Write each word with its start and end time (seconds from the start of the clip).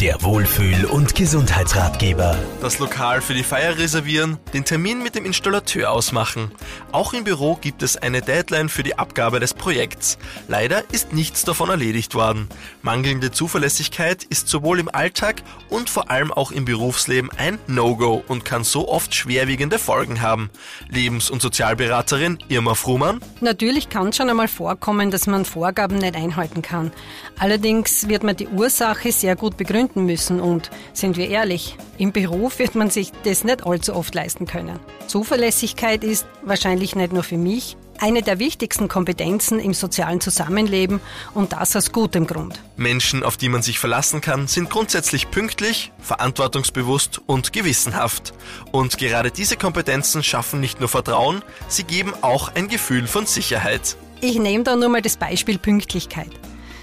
Der 0.00 0.22
Wohlfühl- 0.22 0.84
und 0.84 1.16
Gesundheitsratgeber. 1.16 2.38
Das 2.60 2.78
Lokal 2.78 3.20
für 3.20 3.34
die 3.34 3.42
Feier 3.42 3.78
reservieren, 3.78 4.38
den 4.54 4.64
Termin 4.64 5.02
mit 5.02 5.16
dem 5.16 5.24
Installateur 5.24 5.90
ausmachen. 5.90 6.52
Auch 6.92 7.14
im 7.14 7.24
Büro 7.24 7.56
gibt 7.56 7.82
es 7.82 7.96
eine 7.96 8.20
Deadline 8.20 8.68
für 8.68 8.84
die 8.84 8.96
Abgabe 8.96 9.40
des 9.40 9.54
Projekts. 9.54 10.16
Leider 10.46 10.84
ist 10.92 11.12
nichts 11.12 11.42
davon 11.42 11.68
erledigt 11.68 12.14
worden. 12.14 12.48
Mangelnde 12.80 13.32
Zuverlässigkeit 13.32 14.22
ist 14.22 14.46
sowohl 14.46 14.78
im 14.78 14.88
Alltag 14.88 15.42
und 15.68 15.90
vor 15.90 16.12
allem 16.12 16.32
auch 16.32 16.52
im 16.52 16.64
Berufsleben 16.64 17.32
ein 17.36 17.58
No-Go 17.66 18.22
und 18.28 18.44
kann 18.44 18.62
so 18.62 18.86
oft 18.86 19.16
schwerwiegende 19.16 19.80
Folgen 19.80 20.20
haben. 20.20 20.48
Lebens- 20.88 21.28
und 21.28 21.42
Sozialberaterin 21.42 22.38
Irma 22.48 22.74
Frumann. 22.74 23.20
Natürlich 23.40 23.88
kann 23.88 24.10
es 24.10 24.16
schon 24.16 24.30
einmal 24.30 24.46
vorkommen, 24.46 25.10
dass 25.10 25.26
man 25.26 25.44
Vorgaben 25.44 25.98
nicht 25.98 26.14
einhalten 26.14 26.62
kann. 26.62 26.92
Allerdings 27.40 28.06
wird 28.06 28.22
man 28.22 28.36
die 28.36 28.46
Ursache 28.46 29.10
sehr 29.10 29.34
gut 29.34 29.56
begründen 29.56 29.87
müssen 29.96 30.40
und, 30.40 30.70
sind 30.92 31.16
wir 31.16 31.28
ehrlich, 31.28 31.76
im 31.98 32.12
Beruf 32.12 32.58
wird 32.58 32.74
man 32.74 32.90
sich 32.90 33.12
das 33.24 33.44
nicht 33.44 33.66
allzu 33.66 33.94
oft 33.94 34.14
leisten 34.14 34.46
können. 34.46 34.78
Zuverlässigkeit 35.06 36.04
ist 36.04 36.26
wahrscheinlich 36.42 36.94
nicht 36.96 37.12
nur 37.12 37.22
für 37.22 37.38
mich 37.38 37.76
eine 38.00 38.22
der 38.22 38.38
wichtigsten 38.38 38.88
Kompetenzen 38.88 39.58
im 39.58 39.74
sozialen 39.74 40.20
Zusammenleben 40.20 41.00
und 41.34 41.52
das 41.52 41.74
aus 41.76 41.92
gutem 41.92 42.26
Grund. 42.26 42.60
Menschen, 42.76 43.22
auf 43.22 43.36
die 43.36 43.48
man 43.48 43.62
sich 43.62 43.78
verlassen 43.78 44.20
kann, 44.20 44.46
sind 44.46 44.70
grundsätzlich 44.70 45.30
pünktlich, 45.30 45.92
verantwortungsbewusst 45.98 47.20
und 47.26 47.52
gewissenhaft. 47.52 48.32
Und 48.70 48.98
gerade 48.98 49.30
diese 49.30 49.56
Kompetenzen 49.56 50.22
schaffen 50.22 50.60
nicht 50.60 50.80
nur 50.80 50.88
Vertrauen, 50.88 51.42
sie 51.68 51.84
geben 51.84 52.12
auch 52.22 52.54
ein 52.54 52.68
Gefühl 52.68 53.06
von 53.06 53.26
Sicherheit. 53.26 53.96
Ich 54.20 54.38
nehme 54.38 54.64
da 54.64 54.76
nur 54.76 54.88
mal 54.88 55.02
das 55.02 55.16
Beispiel 55.16 55.58
Pünktlichkeit. 55.58 56.30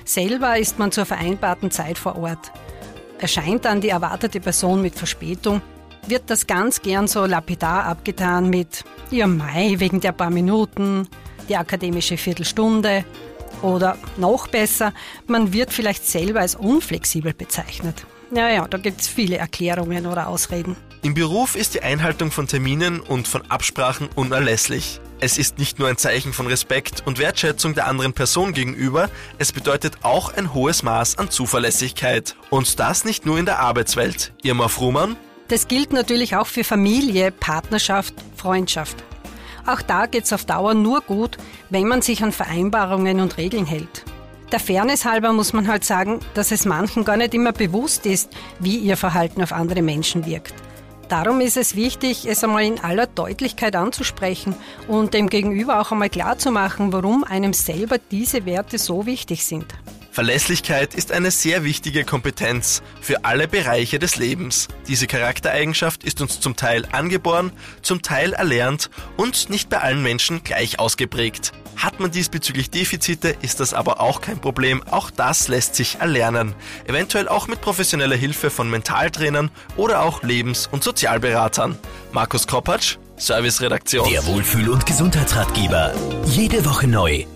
Selber 0.06 0.58
ist 0.58 0.80
man 0.80 0.92
zur 0.92 1.06
vereinbarten 1.06 1.72
Zeit 1.72 1.98
vor 1.98 2.16
Ort. 2.18 2.52
Erscheint 3.20 3.66
dann 3.66 3.82
die 3.82 3.90
erwartete 3.90 4.40
Person 4.40 4.82
mit 4.82 4.96
Verspätung, 4.96 5.62
wird 6.08 6.30
das 6.30 6.48
ganz 6.48 6.82
gern 6.82 7.08
so 7.08 7.26
lapidar 7.26 7.86
abgetan 7.86 8.50
mit 8.50 8.84
Ja 9.10 9.28
Mai 9.28 9.76
wegen 9.78 10.02
der 10.02 10.12
paar 10.12 10.30
Minuten, 10.30 11.08
die 11.48 11.58
akademische 11.58 12.18
Viertelstunde 12.18 13.06
oder 13.62 13.98
noch 14.18 14.48
besser, 14.48 14.94
man 15.28 15.54
wird 15.54 15.72
vielleicht 15.72 16.06
selber 16.06 16.42
als 16.42 16.56
unflexibel 16.56 17.34
bezeichnet. 17.34 18.06
Naja, 18.32 18.68
da 18.68 18.78
gibt 18.78 19.02
es 19.02 19.08
viele 19.08 19.38
Erklärungen 19.38 20.08
oder 20.08 20.28
Ausreden. 20.28 20.76
Im 21.06 21.14
Beruf 21.14 21.56
ist 21.56 21.76
die 21.76 21.84
Einhaltung 21.84 22.32
von 22.32 22.48
Terminen 22.48 23.00
und 23.00 23.28
von 23.28 23.44
Absprachen 23.52 24.10
unerlässlich. 24.16 25.00
Es 25.20 25.38
ist 25.38 25.60
nicht 25.60 25.78
nur 25.78 25.88
ein 25.88 25.98
Zeichen 25.98 26.34
von 26.34 26.48
Respekt 26.48 27.04
und 27.06 27.20
Wertschätzung 27.20 27.76
der 27.76 27.86
anderen 27.86 28.14
Person 28.14 28.54
gegenüber, 28.54 29.12
es 29.38 29.52
bedeutet 29.52 30.00
auch 30.02 30.34
ein 30.34 30.56
hohes 30.56 30.82
Maß 30.82 31.20
an 31.20 31.30
Zuverlässigkeit. 31.30 32.36
Und 32.50 32.80
das 32.80 33.06
nicht 33.06 33.24
nur 33.24 33.38
in 33.38 33.46
der 33.46 33.60
Arbeitswelt. 33.60 34.34
Irma 34.42 34.68
Frumann? 34.68 35.16
Das 35.48 35.68
gilt 35.68 35.94
natürlich 35.94 36.38
auch 36.38 36.48
für 36.48 36.64
Familie, 36.64 37.32
Partnerschaft, 37.32 38.16
Freundschaft. 38.36 38.98
Auch 39.68 39.84
da 39.84 40.08
geht's 40.08 40.34
auf 40.34 40.46
Dauer 40.46 40.74
nur 40.74 41.02
gut, 41.02 41.38
wenn 41.70 41.88
man 41.88 42.02
sich 42.02 42.24
an 42.24 42.32
Vereinbarungen 42.32 43.20
und 43.20 43.38
Regeln 43.38 43.68
hält. 43.68 44.06
Der 44.52 44.60
Fairness 44.60 45.06
halber 45.06 45.34
muss 45.34 45.54
man 45.54 45.68
halt 45.68 45.84
sagen, 45.84 46.20
dass 46.34 46.52
es 46.52 46.66
manchen 46.66 47.06
gar 47.06 47.18
nicht 47.18 47.36
immer 47.36 47.52
bewusst 47.52 48.08
ist, 48.08 48.32
wie 48.60 48.78
ihr 48.78 48.98
Verhalten 48.98 49.44
auf 49.44 49.52
andere 49.52 49.84
Menschen 49.84 50.26
wirkt. 50.26 50.56
Darum 51.10 51.40
ist 51.40 51.56
es 51.56 51.76
wichtig, 51.76 52.26
es 52.26 52.44
einmal 52.44 52.64
in 52.64 52.80
aller 52.80 53.06
Deutlichkeit 53.06 53.76
anzusprechen 53.76 54.56
und 54.88 55.14
dem 55.14 55.30
Gegenüber 55.30 55.80
auch 55.80 55.92
einmal 55.92 56.10
klarzumachen, 56.10 56.92
warum 56.92 57.24
einem 57.24 57.54
selber 57.54 57.98
diese 58.00 58.46
Werte 58.46 58.80
so 58.80 59.06
wichtig 59.06 59.46
sind. 59.46 59.66
Verlässlichkeit 60.12 60.96
ist 60.96 61.12
eine 61.12 61.30
sehr 61.30 61.64
wichtige 61.66 62.06
Kompetenz 62.06 62.82
für 63.02 63.26
alle 63.26 63.48
Bereiche 63.50 64.00
des 64.00 64.16
Lebens. 64.16 64.70
Diese 64.88 65.08
Charaktereigenschaft 65.08 66.06
ist 66.06 66.22
uns 66.22 66.40
zum 66.40 66.56
Teil 66.56 66.88
angeboren, 66.92 67.52
zum 67.82 68.02
Teil 68.02 68.32
erlernt 68.34 68.90
und 69.18 69.50
nicht 69.50 69.70
bei 69.70 69.80
allen 69.80 70.02
Menschen 70.02 70.44
gleich 70.44 70.80
ausgeprägt. 70.80 71.52
Hat 71.86 72.00
man 72.00 72.10
diesbezüglich 72.10 72.72
Defizite, 72.72 73.36
ist 73.44 73.60
das 73.60 73.76
aber 73.76 74.02
auch 74.02 74.20
kein 74.20 74.40
Problem. 74.40 74.82
Auch 74.90 75.12
das 75.12 75.50
lässt 75.50 75.76
sich 75.76 76.00
erlernen. 76.00 76.56
Eventuell 76.88 77.28
auch 77.28 77.48
mit 77.48 77.62
professioneller 77.62 78.16
Hilfe 78.16 78.50
von 78.50 78.72
Mentaltrainern 78.72 79.52
oder 79.78 80.02
auch 80.02 80.24
Lebens- 80.24 80.68
und 80.72 80.84
Sozialberatern. 80.84 81.78
Markus 82.12 82.48
Kopacz, 82.48 82.98
Serviceredaktion. 83.18 84.10
Der 84.10 84.26
Wohlfühl- 84.26 84.70
und 84.70 84.88
Gesundheitsratgeber. 84.88 85.94
Jede 86.26 86.66
Woche 86.66 86.88
neu 86.88 87.28